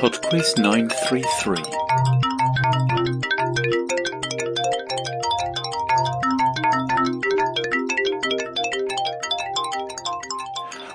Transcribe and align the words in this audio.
PodQuiz 0.00 0.56
933. 0.56 1.62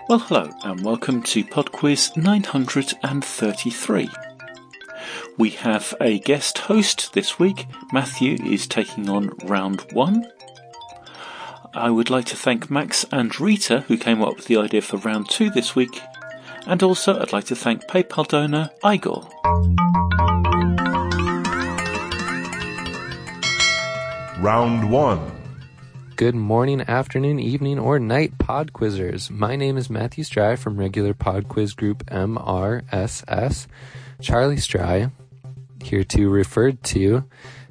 Well, 0.10 0.18
hello, 0.18 0.50
and 0.64 0.84
welcome 0.84 1.22
to 1.22 1.44
PodQuiz 1.44 2.18
933. 2.18 4.10
We 5.38 5.50
have 5.52 5.94
a 6.02 6.18
guest 6.18 6.58
host 6.58 7.14
this 7.14 7.38
week. 7.38 7.68
Matthew 7.94 8.44
is 8.44 8.66
taking 8.66 9.08
on 9.08 9.30
round 9.44 9.86
one. 9.92 10.26
I 11.76 11.92
would 11.92 12.10
like 12.10 12.26
to 12.26 12.36
thank 12.36 12.72
Max 12.72 13.06
and 13.12 13.40
Rita 13.40 13.82
who 13.82 13.98
came 13.98 14.24
up 14.24 14.38
with 14.38 14.46
the 14.46 14.58
idea 14.58 14.82
for 14.82 14.98
round 14.98 15.30
two 15.30 15.52
this 15.52 15.76
week. 15.76 16.02
And 16.68 16.82
also, 16.82 17.20
I'd 17.20 17.32
like 17.32 17.46
to 17.46 17.56
thank 17.56 17.86
PayPal 17.86 18.28
donor 18.28 18.72
Igor. 18.84 19.30
Round 24.40 24.90
1. 24.90 25.32
Good 26.16 26.34
morning, 26.34 26.82
afternoon, 26.82 27.40
evening, 27.40 27.78
or 27.78 28.00
night, 28.00 28.38
pod 28.40 28.74
quizzers. 28.74 29.30
My 29.30 29.56
name 29.56 29.78
is 29.78 29.92
Matthew 29.92 30.24
Stry 30.24 30.58
from 30.58 30.78
regular 30.78 31.14
pod 31.14 31.50
quiz 31.50 31.74
group 31.74 32.04
MRSS. 32.08 33.68
Charlie 34.22 34.56
Stry, 34.56 35.12
here 35.84 36.04
to 36.04 36.30
referred 36.30 36.82
to 36.86 37.26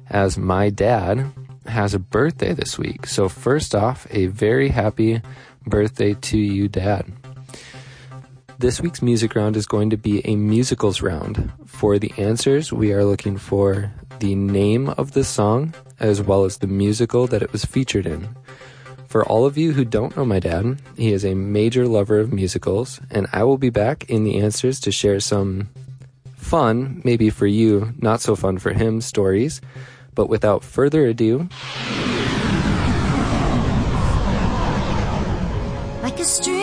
as 0.09 0.37
my 0.37 0.69
dad, 0.69 1.33
has 1.65 1.93
a 1.93 1.99
birthday 1.99 2.53
this 2.53 2.77
week. 2.77 3.07
So, 3.07 3.27
first 3.27 3.75
off, 3.75 4.07
a 4.11 4.27
very 4.27 4.69
happy 4.69 5.21
birthday 5.65 6.13
to 6.13 6.37
you, 6.37 6.69
Dad. 6.69 7.11
This 8.57 8.79
week's 8.79 9.01
music 9.01 9.35
round 9.35 9.57
is 9.57 9.65
going 9.65 9.89
to 9.89 9.97
be 9.97 10.25
a 10.25 10.35
musicals 10.37 11.01
round. 11.01 11.51
For 11.65 11.99
the 11.99 12.13
answers, 12.17 12.71
we 12.71 12.93
are 12.93 13.03
looking 13.03 13.37
for 13.37 13.91
the 14.19 14.33
name 14.33 14.89
of 14.91 15.11
the 15.11 15.25
song 15.25 15.73
as 15.99 16.21
well 16.21 16.45
as 16.45 16.57
the 16.57 16.67
musical 16.67 17.27
that 17.27 17.41
it 17.41 17.51
was 17.51 17.65
featured 17.65 18.05
in. 18.05 18.29
For 19.07 19.25
all 19.25 19.45
of 19.45 19.57
you 19.57 19.73
who 19.73 19.83
don't 19.83 20.15
know 20.15 20.25
my 20.25 20.39
dad, 20.39 20.81
he 20.95 21.11
is 21.11 21.25
a 21.25 21.33
major 21.33 21.85
lover 21.85 22.19
of 22.19 22.31
musicals, 22.31 23.01
and 23.11 23.27
I 23.33 23.43
will 23.43 23.57
be 23.57 23.69
back 23.69 24.09
in 24.09 24.23
the 24.23 24.39
answers 24.39 24.79
to 24.81 24.91
share 24.91 25.19
some 25.19 25.69
fun, 26.37 27.01
maybe 27.03 27.29
for 27.29 27.47
you, 27.47 27.93
not 27.99 28.21
so 28.21 28.35
fun 28.37 28.57
for 28.57 28.71
him, 28.71 29.01
stories. 29.01 29.59
But 30.15 30.29
without 30.29 30.63
further 30.63 31.05
ado, 31.05 31.49
Like 36.01 36.19
a 36.19 36.23
stream 36.23 36.54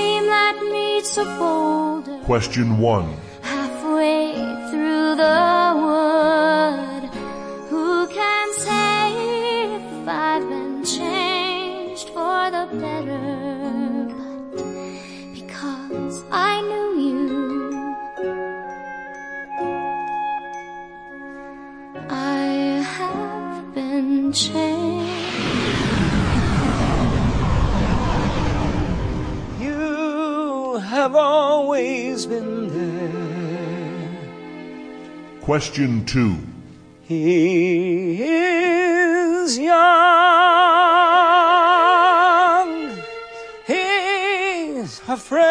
Question 2.25 2.79
1. 2.79 3.17
halfway 3.43 4.33
through 4.71 5.17
the 5.17 5.62
Question 35.43 36.05
2. 36.07 36.39
He 37.03 38.23
is 38.23 39.59
young. 39.59 39.73
He's 43.67 45.01
afraid. 45.09 45.43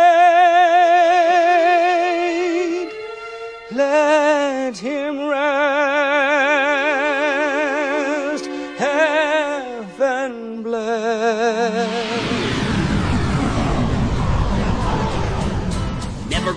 Let 3.73 4.77
him 4.77 5.27
rest. 5.27 5.60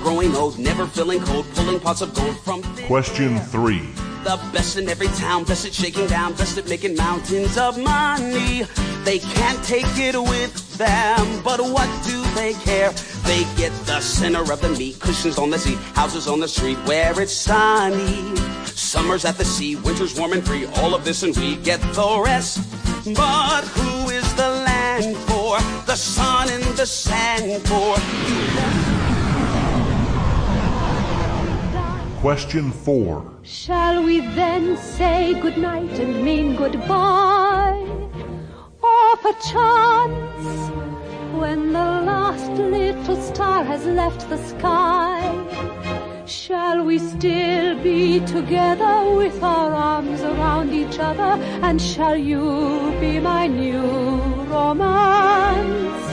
Growing 0.04 0.36
old, 0.36 0.58
never 0.58 0.86
feeling 0.86 1.18
cold, 1.20 1.46
pulling 1.54 1.80
pots 1.80 2.02
of 2.02 2.12
gold 2.14 2.38
from 2.40 2.62
Question 2.86 3.38
3. 3.38 3.78
The 4.22 4.38
best 4.52 4.76
in 4.76 4.86
every 4.86 5.06
town, 5.08 5.44
best 5.44 5.64
at 5.64 5.72
shaking 5.72 6.06
down, 6.08 6.34
best 6.34 6.58
at 6.58 6.68
making 6.68 6.94
mountains 6.94 7.56
of 7.56 7.78
money. 7.78 8.64
They 9.04 9.18
can't 9.18 9.64
take 9.64 9.86
it 9.96 10.14
with 10.14 10.76
them, 10.76 11.42
but 11.42 11.58
what 11.58 11.88
do 12.04 12.22
they 12.34 12.52
care? 12.52 12.90
They 13.24 13.44
get 13.56 13.72
the 13.86 14.00
center 14.00 14.42
of 14.52 14.60
the 14.60 14.68
meat, 14.78 15.00
cushions 15.00 15.38
on 15.38 15.48
the 15.48 15.58
seat, 15.58 15.78
houses 15.94 16.28
on 16.28 16.38
the 16.38 16.48
street 16.48 16.76
where 16.84 17.18
it's 17.18 17.32
sunny. 17.32 18.36
Summers 18.66 19.24
at 19.24 19.38
the 19.38 19.44
sea, 19.44 19.76
winters 19.76 20.18
warm 20.18 20.34
and 20.34 20.44
free, 20.44 20.66
all 20.76 20.94
of 20.94 21.06
this 21.06 21.22
and 21.22 21.34
we 21.38 21.56
get 21.56 21.80
the 21.94 22.22
rest. 22.22 22.58
But 23.14 23.64
who 23.64 23.93
Question 32.24 32.72
4. 32.72 33.40
Shall 33.42 34.02
we 34.02 34.20
then 34.20 34.78
say 34.78 35.38
goodnight 35.42 35.98
and 35.98 36.24
mean 36.24 36.56
goodbye? 36.56 37.84
Or 38.82 39.16
perchance, 39.18 40.70
when 41.38 41.74
the 41.74 41.90
last 42.08 42.50
little 42.52 43.20
star 43.20 43.62
has 43.64 43.84
left 43.84 44.26
the 44.30 44.38
sky, 44.38 45.20
shall 46.24 46.82
we 46.82 46.98
still 46.98 47.78
be 47.82 48.20
together 48.20 49.14
with 49.14 49.42
our 49.42 49.74
arms 49.74 50.22
around 50.22 50.72
each 50.72 50.98
other? 50.98 51.38
And 51.60 51.78
shall 51.78 52.16
you 52.16 52.96
be 53.00 53.20
my 53.20 53.48
new 53.48 53.82
romance? 54.48 56.06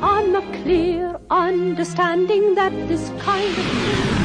On 0.00 0.32
a 0.32 0.62
clear 0.62 1.18
understanding 1.28 2.54
that 2.54 2.72
this 2.86 3.10
kind 3.18 3.58
of 3.58 4.19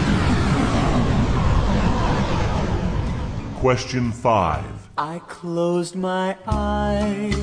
Question 3.66 4.12
5. 4.12 4.64
I 4.96 5.18
closed 5.28 5.96
my 5.96 6.38
eyes, 6.46 7.36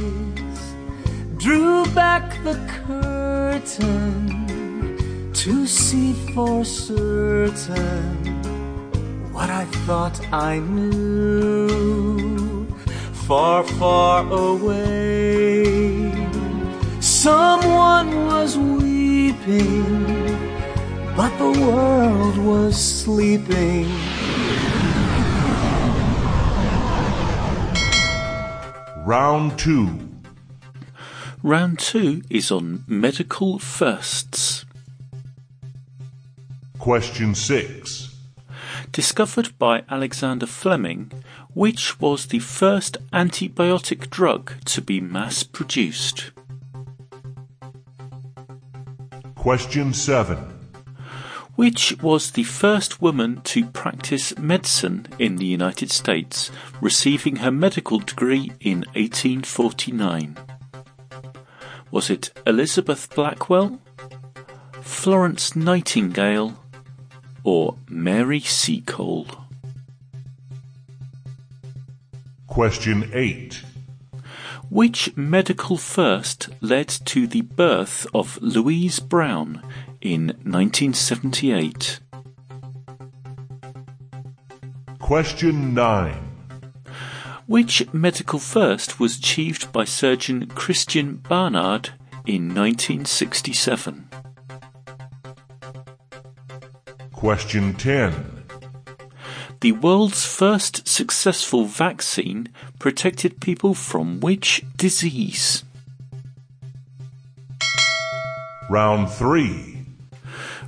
drew 1.36 1.84
back 1.96 2.40
the 2.44 2.54
curtain 2.86 3.82
to 5.32 5.66
see 5.66 6.12
for 6.32 6.64
certain 6.64 8.14
what 9.32 9.50
I 9.50 9.64
thought 9.84 10.20
I 10.32 10.60
knew. 10.60 11.88
Far, 13.26 13.64
far 13.64 14.24
away, 14.32 16.12
someone 17.00 18.26
was 18.26 18.56
weeping, 18.56 19.82
but 21.16 21.36
the 21.38 21.50
world 21.66 22.38
was 22.38 22.76
sleeping. 22.80 24.01
Round 29.04 29.58
2. 29.58 30.10
Round 31.42 31.76
two 31.76 32.22
is 32.30 32.52
on 32.52 32.84
medical 32.86 33.58
firsts. 33.58 34.64
Question 36.78 37.34
6. 37.34 38.14
Discovered 38.92 39.58
by 39.58 39.82
Alexander 39.90 40.46
Fleming, 40.46 41.10
which 41.52 42.00
was 42.00 42.26
the 42.26 42.38
first 42.38 42.96
antibiotic 43.12 44.08
drug 44.08 44.52
to 44.66 44.80
be 44.80 45.00
mass 45.00 45.42
produced? 45.42 46.30
Question 49.34 49.92
7. 49.92 50.51
Which 51.54 52.00
was 52.02 52.30
the 52.30 52.44
first 52.44 53.02
woman 53.02 53.42
to 53.42 53.66
practice 53.66 54.36
medicine 54.38 55.06
in 55.18 55.36
the 55.36 55.44
United 55.44 55.90
States, 55.90 56.50
receiving 56.80 57.36
her 57.36 57.50
medical 57.50 57.98
degree 57.98 58.52
in 58.60 58.80
1849? 58.94 60.38
Was 61.90 62.08
it 62.08 62.32
Elizabeth 62.46 63.14
Blackwell, 63.14 63.78
Florence 64.80 65.54
Nightingale, 65.54 66.58
or 67.44 67.76
Mary 67.86 68.40
Seacole? 68.40 69.26
Question 72.46 73.10
8. 73.12 73.62
Which 74.70 75.14
medical 75.16 75.76
first 75.76 76.48
led 76.62 76.88
to 76.88 77.26
the 77.26 77.42
birth 77.42 78.06
of 78.14 78.38
Louise 78.40 79.00
Brown 79.00 79.62
in 80.02 80.26
1978? 80.42 82.00
Question 84.98 85.74
9. 85.74 86.14
Which 87.46 87.92
medical 87.92 88.38
first 88.38 88.98
was 88.98 89.18
achieved 89.18 89.72
by 89.72 89.84
surgeon 89.84 90.46
Christiaan 90.46 91.16
Barnard 91.16 91.90
in 92.26 92.48
1967? 92.48 94.08
Question 97.12 97.74
10. 97.74 98.44
The 99.60 99.72
world's 99.72 100.26
first 100.26 100.88
successful 100.88 101.64
vaccine 101.66 102.48
protected 102.80 103.40
people 103.40 103.74
from 103.74 104.18
which 104.18 104.64
disease? 104.76 105.62
Round 108.68 109.08
3. 109.08 109.71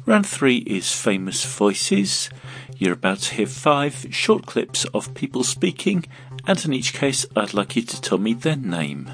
Round 0.07 0.27
three 0.27 0.59
is 0.59 0.93
famous 0.93 1.47
voices. 1.47 2.29
You're 2.77 2.93
about 2.93 3.21
to 3.21 3.35
hear 3.37 3.47
five 3.47 4.07
short 4.11 4.45
clips 4.45 4.85
of 4.93 5.15
people 5.15 5.45
speaking, 5.45 6.05
and 6.47 6.63
in 6.63 6.75
each 6.75 6.93
case, 6.93 7.25
I'd 7.35 7.55
like 7.55 7.75
you 7.75 7.81
to 7.81 8.01
tell 8.03 8.19
me 8.19 8.35
their 8.35 8.57
name. 8.57 9.11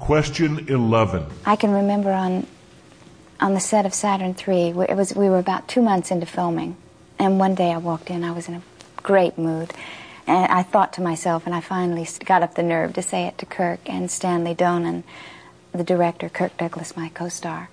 Question 0.00 0.66
11. 0.68 1.26
I 1.46 1.54
can 1.54 1.70
remember 1.70 2.10
on 2.10 2.48
on 3.40 3.54
the 3.54 3.60
set 3.60 3.86
of 3.86 3.94
Saturn 3.94 4.34
III, 4.36 4.70
it 4.88 4.96
was 4.96 5.14
we 5.14 5.28
were 5.28 5.38
about 5.38 5.68
two 5.68 5.82
months 5.82 6.10
into 6.10 6.26
filming, 6.26 6.76
and 7.20 7.38
one 7.38 7.54
day 7.54 7.72
I 7.72 7.78
walked 7.78 8.10
in. 8.10 8.24
I 8.24 8.32
was 8.32 8.48
in 8.48 8.54
a 8.54 8.62
great 8.96 9.38
mood, 9.38 9.72
and 10.26 10.50
I 10.50 10.64
thought 10.64 10.92
to 10.94 11.02
myself, 11.02 11.46
and 11.46 11.54
I 11.54 11.60
finally 11.60 12.08
got 12.24 12.42
up 12.42 12.56
the 12.56 12.64
nerve 12.64 12.94
to 12.94 13.02
say 13.02 13.26
it 13.26 13.38
to 13.38 13.46
Kirk 13.46 13.78
and 13.86 14.10
Stanley 14.10 14.56
Donen, 14.56 15.04
the 15.70 15.84
director, 15.84 16.28
Kirk 16.28 16.56
Douglas, 16.56 16.96
my 16.96 17.10
co-star. 17.10 17.68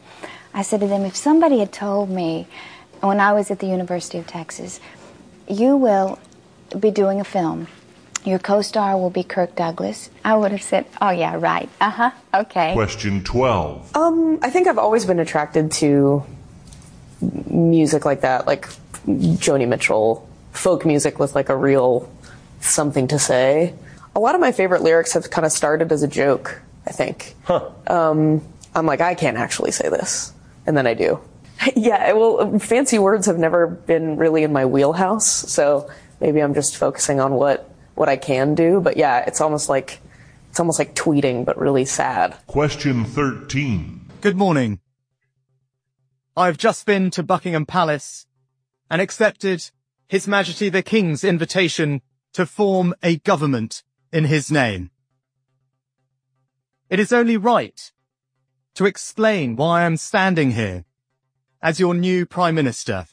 I 0.60 0.62
said 0.62 0.82
to 0.82 0.88
them, 0.88 1.06
if 1.06 1.16
somebody 1.16 1.60
had 1.60 1.72
told 1.72 2.10
me 2.10 2.46
when 3.00 3.22
I 3.22 3.32
was 3.32 3.50
at 3.50 3.60
the 3.60 3.68
University 3.68 4.18
of 4.18 4.28
Texas, 4.28 4.82
you 5.48 5.78
will 5.78 6.20
be 6.78 6.92
doing 6.92 7.22
a 7.22 7.24
film. 7.24 7.68
Your 8.26 8.40
co-star 8.40 8.98
will 8.98 9.10
be 9.10 9.24
Kirk 9.24 9.56
Douglas. 9.56 10.10
I 10.26 10.36
would 10.36 10.52
have 10.52 10.62
said, 10.62 10.86
"Oh 11.00 11.12
yeah, 11.12 11.38
right. 11.40 11.70
Uh-huh. 11.80 12.12
Okay." 12.34 12.74
Question 12.74 13.24
12. 13.24 13.96
Um, 13.96 14.40
I 14.42 14.50
think 14.50 14.68
I've 14.68 14.78
always 14.78 15.06
been 15.06 15.20
attracted 15.20 15.72
to 15.80 16.26
music 17.22 18.04
like 18.04 18.20
that, 18.22 18.46
like 18.46 18.68
Joni 19.08 19.66
Mitchell, 19.66 20.28
folk 20.52 20.86
music 20.86 21.20
with 21.20 21.36
like 21.36 21.48
a 21.48 21.56
real 21.56 22.12
something 22.60 23.08
to 23.08 23.18
say. 23.18 23.74
A 24.14 24.20
lot 24.20 24.36
of 24.36 24.42
my 24.42 24.52
favorite 24.52 24.82
lyrics 24.82 25.14
have 25.14 25.32
kind 25.32 25.46
of 25.46 25.54
started 25.54 25.94
as 25.94 26.04
a 26.04 26.08
joke, 26.10 26.62
I 26.86 26.92
think. 26.92 27.34
Huh. 27.46 27.70
Um, 27.88 28.42
I'm 28.76 28.86
like, 28.86 29.00
I 29.00 29.16
can't 29.16 29.38
actually 29.38 29.72
say 29.72 29.88
this. 29.88 30.34
And 30.70 30.78
then 30.78 30.86
I 30.86 30.94
do. 30.94 31.20
yeah, 31.76 32.14
well, 32.14 32.60
fancy 32.60 33.00
words 33.00 33.26
have 33.26 33.40
never 33.40 33.66
been 33.66 34.18
really 34.18 34.44
in 34.44 34.54
my 34.54 34.68
wheelhouse, 34.68 35.26
so 35.26 35.90
maybe 36.22 36.42
I'm 36.42 36.54
just 36.54 36.78
focusing 36.78 37.20
on 37.20 37.34
what, 37.34 37.68
what 37.96 38.08
I 38.08 38.18
can 38.18 38.54
do. 38.54 38.80
But 38.80 38.96
yeah, 38.96 39.26
it's 39.26 39.42
almost 39.42 39.68
like, 39.68 40.00
it's 40.52 40.60
almost 40.60 40.78
like 40.78 40.94
tweeting, 40.94 41.44
but 41.44 41.58
really 41.58 41.86
sad. 41.86 42.38
Question 42.46 43.04
13. 43.04 44.12
Good 44.22 44.38
morning. 44.38 44.80
I've 46.38 46.60
just 46.60 46.86
been 46.86 47.10
to 47.12 47.24
Buckingham 47.24 47.66
Palace 47.66 48.28
and 48.92 49.02
accepted 49.02 49.72
His 50.08 50.28
Majesty 50.28 50.70
the 50.70 50.84
King's 50.84 51.24
invitation 51.24 52.04
to 52.34 52.46
form 52.46 52.94
a 53.02 53.18
government 53.18 53.82
in 54.14 54.26
his 54.26 54.52
name. 54.52 54.92
It 56.92 57.00
is 57.00 57.12
only 57.12 57.38
right 57.38 57.92
to 58.80 58.86
explain 58.86 59.58
why 59.58 59.82
I 59.82 59.86
am 59.86 59.98
standing 59.98 60.52
here 60.52 60.86
as 61.62 61.82
your 61.82 61.94
new 61.94 62.26
Prime 62.26 62.56
Minister. 62.56 63.08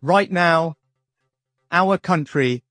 Right 0.00 0.28
now, 0.28 0.74
our 1.70 1.98
country 1.98 2.64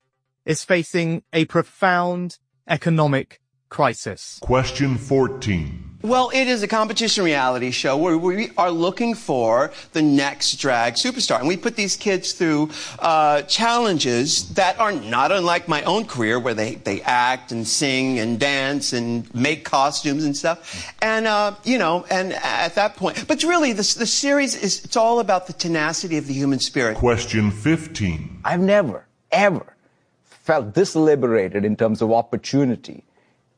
is 0.44 0.62
facing 0.62 1.22
a 1.32 1.46
profound 1.46 2.36
economic 2.68 3.40
crisis. 3.70 4.40
Question 4.42 4.98
14. 4.98 5.91
Well, 6.02 6.32
it 6.34 6.48
is 6.48 6.64
a 6.64 6.68
competition 6.68 7.22
reality 7.24 7.70
show 7.70 7.96
where 7.96 8.18
we 8.18 8.50
are 8.58 8.72
looking 8.72 9.14
for 9.14 9.72
the 9.92 10.02
next 10.02 10.56
drag 10.56 10.94
superstar. 10.94 11.38
And 11.38 11.46
we 11.46 11.56
put 11.56 11.76
these 11.76 11.96
kids 11.96 12.32
through 12.32 12.70
uh, 12.98 13.42
challenges 13.42 14.48
that 14.54 14.80
are 14.80 14.90
not 14.90 15.30
unlike 15.30 15.68
my 15.68 15.84
own 15.84 16.06
career, 16.06 16.40
where 16.40 16.54
they, 16.54 16.74
they 16.74 17.02
act 17.02 17.52
and 17.52 17.66
sing 17.66 18.18
and 18.18 18.40
dance 18.40 18.92
and 18.92 19.32
make 19.32 19.64
costumes 19.64 20.24
and 20.24 20.36
stuff. 20.36 20.92
And, 21.00 21.28
uh, 21.28 21.54
you 21.62 21.78
know, 21.78 22.04
and 22.10 22.32
at 22.32 22.74
that 22.74 22.96
point, 22.96 23.24
but 23.28 23.44
really, 23.44 23.72
the, 23.72 23.94
the 23.96 24.06
series 24.06 24.56
is, 24.56 24.84
it's 24.84 24.96
all 24.96 25.20
about 25.20 25.46
the 25.46 25.52
tenacity 25.52 26.16
of 26.16 26.26
the 26.26 26.34
human 26.34 26.58
spirit. 26.58 26.96
Question 26.96 27.52
15. 27.52 28.40
I've 28.44 28.60
never, 28.60 29.06
ever 29.30 29.76
felt 30.24 30.74
this 30.74 30.96
liberated 30.96 31.64
in 31.64 31.76
terms 31.76 32.02
of 32.02 32.10
opportunity 32.10 33.04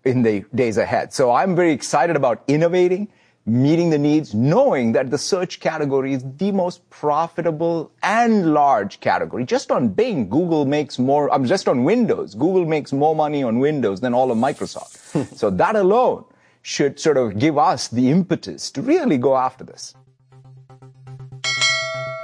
in 0.05 0.23
the 0.23 0.45
days 0.55 0.77
ahead. 0.77 1.13
So 1.13 1.33
I'm 1.33 1.57
very 1.57 1.73
excited 1.73 2.17
about 2.17 2.43
innovating, 2.49 3.09
meeting 3.47 3.91
the 3.91 3.99
needs, 3.99 4.35
knowing 4.35 4.93
that 4.93 5.11
the 5.11 5.19
search 5.19 5.61
category 5.61 6.13
is 6.13 6.25
the 6.39 6.53
most 6.53 6.89
profitable 6.91 7.91
and 8.03 8.55
large 8.55 9.01
category. 9.01 9.45
Just 9.45 9.71
on 9.71 9.89
Bing, 9.89 10.29
Google 10.29 10.65
makes 10.65 10.99
more, 10.99 11.33
I'm 11.33 11.43
um, 11.43 11.47
just 11.47 11.69
on 11.69 11.85
Windows, 11.85 12.35
Google 12.35 12.65
makes 12.67 12.93
more 12.93 13.15
money 13.15 13.43
on 13.43 13.59
Windows 13.59 14.01
than 14.01 14.15
all 14.15 14.31
of 14.31 14.39
Microsoft. 14.39 15.37
so 15.37 15.51
that 15.51 15.77
alone 15.77 16.25
should 16.63 16.99
sort 16.99 17.19
of 17.19 17.39
give 17.39 17.59
us 17.59 17.89
the 17.89 18.11
impetus 18.11 18.71
to 18.71 18.83
really 18.83 19.19
go 19.19 19.37
after 19.37 19.65
this. 19.65 19.95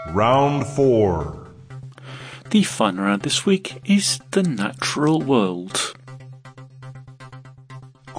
Round 0.09 0.67
four. 0.67 1.49
The 2.50 2.65
final 2.65 3.05
round 3.05 3.23
this 3.23 3.47
week 3.47 3.81
is 3.85 4.19
the 4.32 4.43
natural 4.43 5.21
world. 5.21 5.94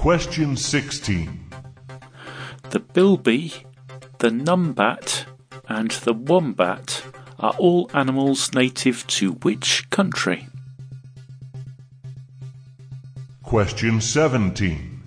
Question 0.02 0.56
16. 0.56 1.46
The 2.70 2.80
bilby, 2.80 3.52
the 4.18 4.30
numbat, 4.30 5.26
and 5.68 5.92
the 5.92 6.12
wombat 6.12 7.04
are 7.38 7.54
all 7.56 7.88
animals 7.94 8.52
native 8.52 9.06
to 9.06 9.34
which 9.44 9.88
country? 9.90 10.48
Question 13.44 14.00
17. 14.00 15.00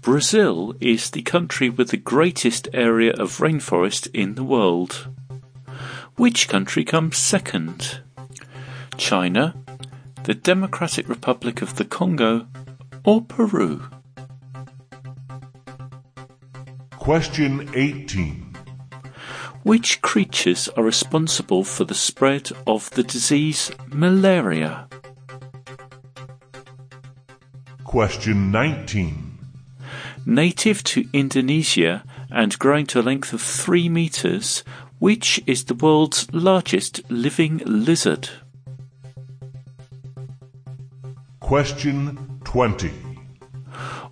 Brazil 0.00 0.74
is 0.80 1.10
the 1.10 1.20
country 1.20 1.68
with 1.68 1.90
the 1.90 1.98
greatest 1.98 2.68
area 2.72 3.12
of 3.12 3.36
rainforest 3.36 4.08
in 4.14 4.34
the 4.34 4.44
world. 4.44 5.08
Which 6.14 6.48
country 6.48 6.84
comes 6.84 7.18
second? 7.18 8.00
China, 8.96 9.54
the 10.22 10.32
Democratic 10.32 11.06
Republic 11.06 11.60
of 11.60 11.76
the 11.76 11.84
Congo, 11.84 12.46
or 13.04 13.20
Peru? 13.20 13.82
Question 17.06 17.70
18. 17.72 18.56
Which 19.62 20.02
creatures 20.02 20.68
are 20.76 20.82
responsible 20.82 21.62
for 21.62 21.84
the 21.84 21.94
spread 21.94 22.50
of 22.66 22.90
the 22.90 23.04
disease 23.04 23.70
malaria? 23.92 24.88
Question 27.84 28.50
19. 28.50 29.38
Native 30.26 30.82
to 30.82 31.08
Indonesia 31.12 32.02
and 32.28 32.58
growing 32.58 32.86
to 32.86 33.00
a 33.00 33.06
length 33.06 33.32
of 33.32 33.40
3 33.40 33.88
meters, 33.88 34.64
which 34.98 35.40
is 35.46 35.66
the 35.66 35.74
world's 35.76 36.26
largest 36.32 37.08
living 37.08 37.58
lizard? 37.64 38.30
Question 41.38 42.40
20 42.42 43.05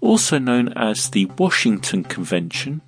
also 0.04 0.38
known 0.38 0.68
as 0.74 1.10
the 1.10 1.24
Washington 1.38 2.04
Convention, 2.04 2.82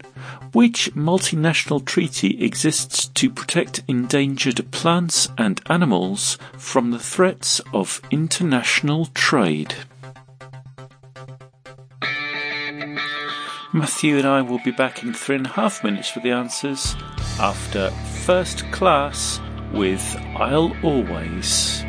which 0.52 0.94
multinational 0.94 1.84
treaty 1.84 2.44
exists 2.44 3.08
to 3.08 3.30
protect 3.30 3.82
endangered 3.88 4.70
plants 4.70 5.28
and 5.38 5.60
animals 5.66 6.36
from 6.58 6.90
the 6.90 6.98
threats 6.98 7.60
of 7.72 8.00
international 8.10 9.06
trade. 9.06 9.74
Matthew 13.72 14.16
and 14.16 14.26
I 14.26 14.42
will 14.42 14.60
be 14.64 14.70
back 14.70 15.02
in 15.02 15.12
three 15.12 15.36
and 15.36 15.46
a 15.46 15.50
half 15.50 15.82
minutes 15.82 16.08
for 16.08 16.20
the 16.20 16.30
answers 16.30 16.94
after 17.40 17.90
first 18.24 18.70
class 18.72 19.40
with 19.72 20.16
I'll 20.36 20.74
Always. 20.82 21.84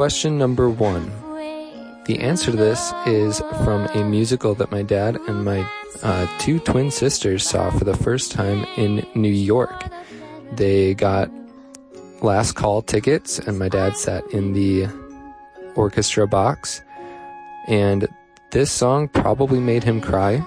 Question 0.00 0.38
number 0.38 0.70
one. 0.70 1.12
The 2.06 2.20
answer 2.20 2.52
to 2.52 2.56
this 2.56 2.90
is 3.04 3.40
from 3.64 3.84
a 3.88 4.02
musical 4.02 4.54
that 4.54 4.70
my 4.70 4.80
dad 4.80 5.16
and 5.28 5.44
my 5.44 5.70
uh, 6.02 6.26
two 6.38 6.58
twin 6.58 6.90
sisters 6.90 7.46
saw 7.46 7.70
for 7.70 7.84
the 7.84 7.94
first 7.94 8.32
time 8.32 8.64
in 8.78 9.06
New 9.14 9.28
York. 9.28 9.84
They 10.52 10.94
got 10.94 11.30
last 12.22 12.52
call 12.52 12.80
tickets, 12.80 13.38
and 13.40 13.58
my 13.58 13.68
dad 13.68 13.94
sat 13.94 14.24
in 14.32 14.54
the 14.54 14.86
orchestra 15.74 16.26
box. 16.26 16.80
And 17.68 18.08
this 18.52 18.72
song 18.72 19.06
probably 19.06 19.60
made 19.60 19.84
him 19.84 20.00
cry. 20.00 20.42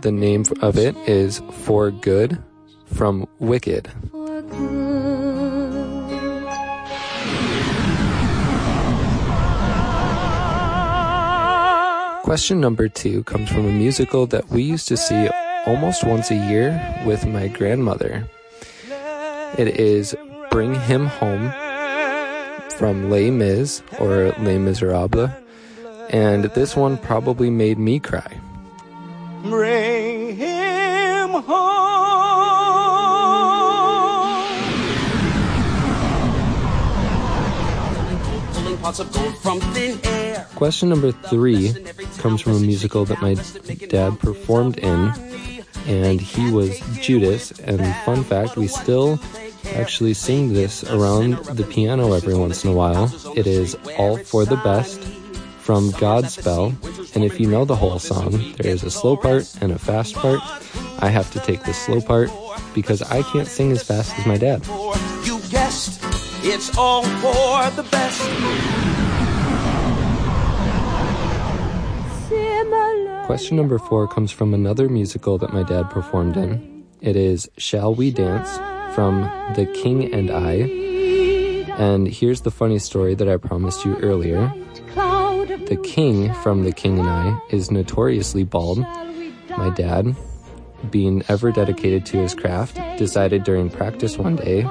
The 0.00 0.12
name 0.12 0.44
of 0.60 0.78
it 0.78 0.96
is 1.08 1.42
For 1.64 1.90
Good 1.90 2.40
from 2.86 3.26
Wicked. 3.40 3.90
Question 12.22 12.60
number 12.60 12.88
two 12.88 13.24
comes 13.24 13.48
from 13.50 13.66
a 13.66 13.72
musical 13.72 14.26
that 14.28 14.48
we 14.48 14.62
used 14.62 14.86
to 14.88 14.96
see 14.96 15.28
almost 15.66 16.04
once 16.04 16.30
a 16.30 16.36
year 16.36 17.02
with 17.04 17.26
my 17.26 17.48
grandmother. 17.48 18.28
It 19.58 19.68
is 19.80 20.14
Bring 20.50 20.74
Him 20.74 21.06
Home 21.06 21.52
from 22.78 23.10
Les 23.10 23.30
Mis 23.30 23.82
or 23.98 24.32
Les 24.38 24.56
Miserables, 24.58 25.30
and 26.10 26.44
this 26.44 26.76
one 26.76 26.96
probably 26.96 27.50
made 27.50 27.78
me 27.78 27.98
cry. 27.98 28.38
Bring 29.42 30.36
him 30.36 31.30
home. 31.30 31.42
Pulling 38.52 38.78
pots 38.78 39.00
of 39.00 39.12
gold 39.12 39.36
from 39.38 39.60
thin 39.74 39.98
air. 40.04 40.21
Question 40.62 40.90
number 40.90 41.10
three 41.10 41.74
comes 42.18 42.40
from 42.40 42.52
a 42.52 42.60
musical 42.60 43.04
that 43.06 43.20
my 43.20 43.34
dad 43.88 44.16
performed 44.20 44.78
in, 44.78 45.12
and 45.88 46.20
he 46.20 46.52
was 46.52 46.78
Judas. 47.00 47.50
And 47.58 47.80
fun 48.04 48.22
fact, 48.22 48.56
we 48.56 48.68
still 48.68 49.18
actually 49.74 50.14
sing 50.14 50.52
this 50.52 50.84
around 50.84 51.34
the 51.46 51.64
piano 51.64 52.12
every 52.12 52.36
once 52.36 52.62
in 52.62 52.70
a 52.70 52.74
while. 52.74 53.10
It 53.34 53.48
is 53.48 53.74
All 53.98 54.18
for 54.18 54.44
the 54.44 54.54
Best 54.58 55.02
from 55.58 55.90
Godspell. 55.94 56.76
And 57.16 57.24
if 57.24 57.40
you 57.40 57.48
know 57.48 57.64
the 57.64 57.74
whole 57.74 57.98
song, 57.98 58.54
there 58.58 58.70
is 58.70 58.84
a 58.84 58.90
slow 58.92 59.16
part 59.16 59.52
and 59.60 59.72
a 59.72 59.80
fast 59.80 60.14
part. 60.14 60.38
I 61.00 61.08
have 61.08 61.28
to 61.32 61.40
take 61.40 61.64
the 61.64 61.74
slow 61.74 62.00
part 62.00 62.30
because 62.72 63.02
I 63.02 63.24
can't 63.24 63.48
sing 63.48 63.72
as 63.72 63.82
fast 63.82 64.16
as 64.16 64.26
my 64.26 64.38
dad. 64.38 64.64
You 65.24 65.40
guessed 65.50 65.98
it's 66.44 66.78
all 66.78 67.02
for 67.02 67.68
the 67.74 67.82
best. 67.90 68.71
Question 73.24 73.56
number 73.56 73.78
four 73.78 74.08
comes 74.08 74.32
from 74.32 74.52
another 74.52 74.88
musical 74.88 75.38
that 75.38 75.52
my 75.52 75.62
dad 75.62 75.88
performed 75.90 76.36
in. 76.36 76.84
It 77.00 77.14
is 77.14 77.48
Shall 77.56 77.94
We 77.94 78.10
Dance 78.10 78.56
from 78.96 79.22
The 79.54 79.64
King 79.80 80.12
and 80.12 80.28
I. 80.30 80.54
And 81.78 82.08
here's 82.08 82.40
the 82.40 82.50
funny 82.50 82.80
story 82.80 83.14
that 83.14 83.28
I 83.28 83.36
promised 83.36 83.84
you 83.84 83.96
earlier. 83.98 84.52
The 84.96 85.80
king 85.84 86.34
from 86.34 86.64
The 86.64 86.72
King 86.72 86.98
and 86.98 87.08
I 87.08 87.40
is 87.50 87.70
notoriously 87.70 88.42
bald. 88.42 88.80
My 89.56 89.70
dad, 89.70 90.16
being 90.90 91.22
ever 91.28 91.52
dedicated 91.52 92.04
to 92.06 92.18
his 92.18 92.34
craft, 92.34 92.78
decided 92.98 93.44
during 93.44 93.70
practice 93.70 94.18
one 94.18 94.34
day 94.34 94.62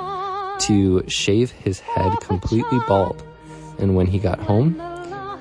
to 0.59 1.03
shave 1.07 1.51
his 1.51 1.79
head 1.79 2.19
completely 2.19 2.79
bald. 2.87 3.23
And 3.79 3.95
when 3.95 4.07
he 4.07 4.19
got 4.19 4.39
home, 4.39 4.79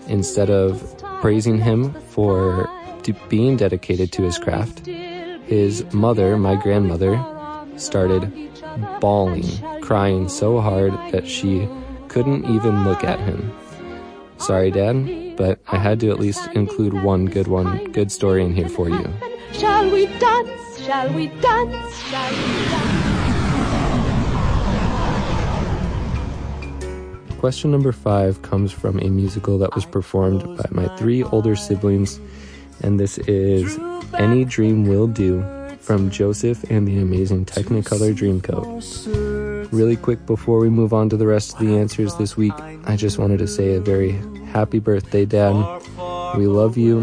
instead 0.07 0.49
of 0.49 0.97
praising 1.21 1.59
him 1.59 1.93
for 2.09 2.71
de- 3.03 3.15
being 3.29 3.57
dedicated 3.57 4.13
to 4.13 4.23
his 4.23 4.39
craft, 4.39 4.87
his 4.87 5.85
mother, 5.93 6.37
my 6.37 6.55
grandmother, 6.55 7.23
started 7.77 8.33
bawling, 9.01 9.47
crying 9.81 10.29
so 10.29 10.61
hard 10.61 10.93
that 11.13 11.27
she 11.27 11.69
couldn't 12.09 12.45
even 12.47 12.85
look 12.85 13.05
at 13.05 13.19
him. 13.21 13.53
Sorry, 14.39 14.71
Dad, 14.71 15.37
but 15.37 15.61
I 15.69 15.77
had 15.77 16.01
to 16.01 16.11
at 16.11 16.19
least 16.19 16.49
include 16.55 17.03
one 17.03 17.27
good 17.27 17.49
one, 17.49 17.85
good 17.93 18.11
story 18.11 18.45
in 18.45 18.55
here 18.55 18.69
for 18.69 18.89
you. 18.89 19.05
Shall 19.53 19.91
we 19.91 20.07
dance? 20.19 20.79
Shall 20.81 21.13
we 21.13 21.29
dance? 21.29 21.99
Shall 22.09 22.31
we 22.31 22.65
dance? 22.71 23.11
Question 27.39 27.71
number 27.71 27.93
five 27.93 28.43
comes 28.43 28.71
from 28.71 28.99
a 29.01 29.09
musical 29.09 29.57
that 29.59 29.75
was 29.75 29.87
performed 29.87 30.43
by 30.59 30.67
my 30.71 30.89
three 30.97 31.23
older 31.23 31.57
siblings, 31.57 32.21
and 32.83 32.99
this 32.99 33.19
is 33.19 33.79
Any 34.15 34.45
Dream 34.45 34.87
Will 34.87 35.07
Do 35.07 35.45
from 35.81 36.11
Joseph 36.11 36.63
and 36.71 36.87
the 36.87 37.01
Amazing 37.01 37.47
Technicolor 37.47 38.15
Dreamcoat. 38.15 39.73
Really 39.73 39.97
quick 39.97 40.25
before 40.27 40.59
we 40.59 40.69
move 40.69 40.93
on 40.93 41.09
to 41.11 41.17
the 41.17 41.27
rest 41.27 41.55
of 41.55 41.61
the 41.61 41.77
answers 41.77 42.15
this 42.17 42.37
week, 42.37 42.53
I 42.85 42.97
just 42.97 43.19
wanted 43.19 43.39
to 43.39 43.47
say 43.47 43.75
a 43.75 43.81
very 43.81 44.13
happy 44.47 44.79
birthday, 44.79 45.25
Dad. 45.25 45.55
We 46.37 46.47
love 46.47 46.77
you. 46.77 47.01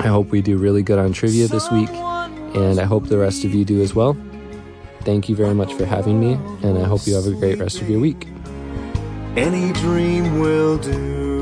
I 0.00 0.06
hope 0.06 0.28
we 0.28 0.42
do 0.42 0.56
really 0.56 0.82
good 0.82 0.98
on 0.98 1.12
trivia 1.12 1.48
this 1.48 1.70
week, 1.70 1.90
and 1.90 2.78
I 2.78 2.84
hope 2.84 3.08
the 3.08 3.18
rest 3.18 3.44
of 3.44 3.54
you 3.54 3.64
do 3.64 3.82
as 3.82 3.94
well. 3.94 4.16
Thank 5.02 5.28
you 5.28 5.36
very 5.36 5.54
much 5.54 5.72
for 5.74 5.86
having 5.86 6.20
me, 6.20 6.32
and 6.62 6.78
I 6.78 6.84
hope 6.84 7.06
you 7.06 7.14
have 7.14 7.26
a 7.26 7.32
great 7.32 7.58
rest 7.58 7.80
of 7.80 7.88
your 7.88 8.00
week. 8.00 8.26
Any 9.36 9.72
dream 9.72 10.40
will 10.40 10.78
do. 10.78 11.37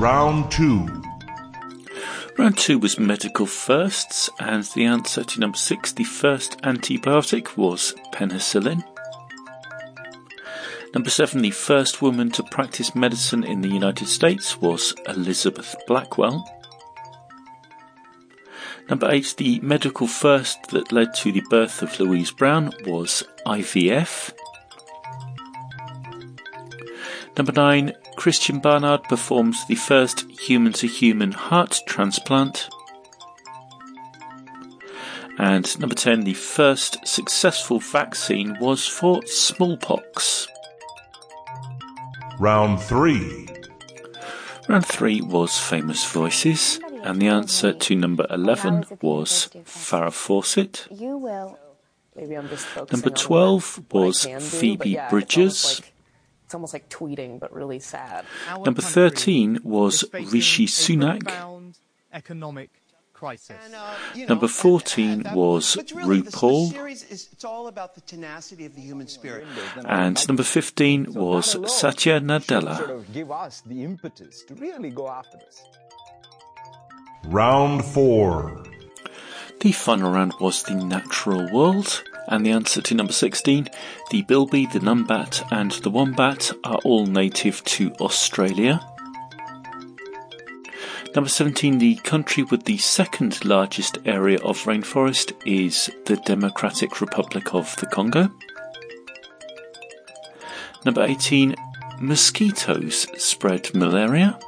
Round 0.00 0.50
two. 0.50 0.86
Round 2.38 2.56
two 2.56 2.78
was 2.78 2.98
medical 2.98 3.44
firsts, 3.44 4.30
and 4.38 4.64
the 4.64 4.86
answer 4.86 5.22
to 5.22 5.40
number 5.40 5.58
six, 5.58 5.92
the 5.92 6.04
first 6.04 6.58
antibiotic, 6.62 7.58
was 7.58 7.94
penicillin. 8.10 8.82
Number 10.94 11.10
seven, 11.10 11.42
the 11.42 11.50
first 11.50 12.00
woman 12.00 12.30
to 12.30 12.42
practice 12.44 12.94
medicine 12.94 13.44
in 13.44 13.60
the 13.60 13.68
United 13.68 14.08
States 14.08 14.58
was 14.58 14.94
Elizabeth 15.06 15.76
Blackwell. 15.86 16.50
Number 18.88 19.10
eight, 19.10 19.34
the 19.36 19.60
medical 19.60 20.06
first 20.06 20.62
that 20.70 20.92
led 20.92 21.12
to 21.16 21.30
the 21.30 21.42
birth 21.50 21.82
of 21.82 22.00
Louise 22.00 22.30
Brown 22.30 22.72
was 22.86 23.22
IVF. 23.46 24.32
Number 27.40 27.52
nine, 27.52 27.94
Christiaan 28.16 28.60
Barnard 28.60 29.04
performs 29.04 29.66
the 29.66 29.74
first 29.74 30.30
human 30.38 30.74
to 30.74 30.86
human 30.86 31.32
heart 31.32 31.80
transplant. 31.86 32.68
And 35.38 35.80
number 35.80 35.94
10, 35.94 36.24
the 36.24 36.34
first 36.34 36.98
successful 37.08 37.80
vaccine 37.80 38.58
was 38.60 38.86
for 38.86 39.24
smallpox. 39.24 40.48
Round 42.38 42.78
three. 42.78 43.48
Round 44.68 44.84
three 44.84 45.22
was 45.22 45.58
famous 45.58 46.04
voices, 46.12 46.78
and 47.04 47.22
the 47.22 47.28
answer 47.28 47.72
to 47.72 47.96
number 47.96 48.26
11 48.28 48.84
was 49.00 49.48
Farrah 49.64 50.12
Fawcett. 50.12 50.88
You 50.90 51.16
will. 51.16 51.58
Maybe 52.14 52.34
I'm 52.34 52.50
just 52.50 52.66
Number 52.92 53.08
12 53.08 53.92
was 53.92 54.26
can 54.26 54.40
do, 54.40 54.44
Phoebe 54.44 54.90
yeah, 54.90 55.08
Bridgers. 55.08 55.80
Almost 56.54 56.72
like- 56.74 56.82
It's 56.86 56.94
almost 56.94 57.14
like 57.14 57.16
tweeting, 57.16 57.38
but 57.38 57.52
really 57.54 57.78
sad. 57.78 58.24
Number 58.64 58.82
13 58.82 59.60
was 59.62 60.04
Rishi 60.12 60.66
Sunak. 60.66 61.22
economic 62.12 62.70
crisis. 63.12 63.56
Uh, 63.72 64.24
number 64.28 64.46
uh, 64.46 64.48
14 64.48 65.24
was 65.32 65.76
But 65.76 65.92
really, 65.92 66.22
RuPaul. 66.22 66.68
this 66.68 66.70
series 66.72 67.02
is 67.04 67.28
it's 67.32 67.44
all 67.44 67.68
about 67.68 67.94
the 67.94 68.00
tenacity 68.00 68.64
of 68.66 68.74
the 68.74 68.80
human 68.80 69.06
spirit. 69.06 69.44
And 69.84 70.16
number 70.26 70.42
15 70.42 71.12
was 71.14 71.52
Satya 71.72 72.18
Sort 72.18 72.24
Nadella. 72.24 72.90
of 72.90 73.12
give 73.12 73.30
us 73.30 73.62
the 73.64 73.84
impetus 73.84 74.42
to 74.48 74.54
really 74.56 74.90
go 74.90 75.06
after 75.08 75.36
this. 75.38 75.62
Round 77.26 77.84
four. 77.84 78.64
The 79.60 79.72
final 79.72 80.10
round 80.10 80.32
was 80.40 80.62
the 80.62 80.74
natural 80.74 81.46
world, 81.52 82.02
and 82.30 82.46
the 82.46 82.50
answer 82.52 82.80
to 82.80 82.94
number 82.94 83.12
16, 83.12 83.68
the 84.10 84.22
bilby, 84.22 84.66
the 84.66 84.78
numbat, 84.78 85.46
and 85.50 85.72
the 85.72 85.90
wombat 85.90 86.52
are 86.64 86.78
all 86.84 87.06
native 87.06 87.62
to 87.64 87.92
Australia. 88.00 88.80
Number 91.14 91.28
17, 91.28 91.78
the 91.78 91.96
country 91.96 92.44
with 92.44 92.64
the 92.64 92.78
second 92.78 93.44
largest 93.44 93.98
area 94.04 94.38
of 94.44 94.62
rainforest 94.62 95.32
is 95.44 95.90
the 96.06 96.16
Democratic 96.16 97.00
Republic 97.00 97.52
of 97.52 97.74
the 97.76 97.86
Congo. 97.86 98.30
Number 100.84 101.02
18, 101.02 101.56
mosquitoes 101.98 103.06
spread 103.22 103.74
malaria. 103.74 104.38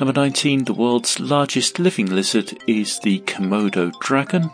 Number 0.00 0.14
19, 0.14 0.64
the 0.64 0.72
world's 0.72 1.20
largest 1.20 1.78
living 1.78 2.06
lizard 2.06 2.58
is 2.66 2.98
the 3.00 3.18
Komodo 3.20 3.92
dragon. 4.00 4.50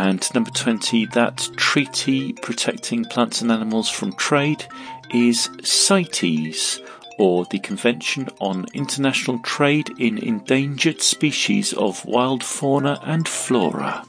And 0.00 0.26
number 0.34 0.50
20, 0.50 1.06
that 1.12 1.46
treaty 1.58 2.32
protecting 2.32 3.04
plants 3.04 3.42
and 3.42 3.52
animals 3.52 3.90
from 3.90 4.14
trade 4.14 4.64
is 5.12 5.50
CITES, 5.62 6.80
or 7.18 7.44
the 7.50 7.58
Convention 7.58 8.30
on 8.40 8.64
International 8.72 9.38
Trade 9.40 9.90
in 9.98 10.16
Endangered 10.16 11.02
Species 11.02 11.74
of 11.74 12.02
Wild 12.06 12.42
Fauna 12.42 12.98
and 13.02 13.28
Flora. 13.28 14.02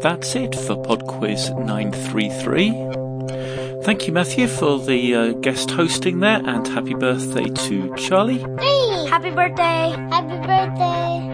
That's 0.00 0.36
it 0.36 0.54
for 0.54 0.80
Pod 0.80 1.08
Quiz 1.08 1.50
933. 1.50 3.82
Thank 3.82 4.06
you, 4.06 4.12
Matthew, 4.12 4.46
for 4.46 4.78
the 4.78 5.14
uh, 5.16 5.32
guest 5.32 5.72
hosting 5.72 6.20
there, 6.20 6.40
and 6.46 6.68
happy 6.68 6.94
birthday 6.94 7.48
to 7.48 7.92
Charlie. 7.96 8.46
Hey! 8.60 9.06
Happy 9.08 9.30
birthday! 9.30 9.90
Happy 10.10 10.46
birthday! 10.46 11.31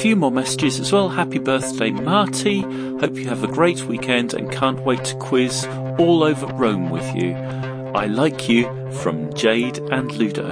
Few 0.00 0.14
more 0.14 0.30
messages 0.30 0.78
as 0.78 0.92
well. 0.92 1.08
Happy 1.08 1.38
birthday, 1.38 1.90
Marty. 1.90 2.60
Hope 2.60 3.16
you 3.16 3.28
have 3.28 3.42
a 3.42 3.48
great 3.48 3.82
weekend 3.84 4.34
and 4.34 4.52
can't 4.52 4.84
wait 4.84 5.02
to 5.04 5.16
quiz 5.16 5.66
all 5.98 6.22
over 6.22 6.46
Rome 6.46 6.90
with 6.90 7.16
you. 7.16 7.34
I 7.34 8.06
like 8.06 8.48
you 8.48 8.64
from 8.92 9.32
Jade 9.32 9.78
and 9.90 10.12
Ludo. 10.12 10.50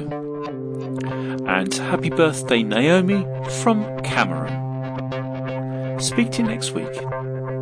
And 1.46 1.72
happy 1.74 2.11
birthday, 2.11 2.62
Naomi, 2.62 3.24
from 3.62 3.85
Cameron. 4.02 6.00
Speak 6.00 6.33
to 6.33 6.42
you 6.42 6.48
next 6.48 6.72
week. 6.72 6.92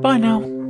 Bye 0.01 0.19
now. 0.19 0.62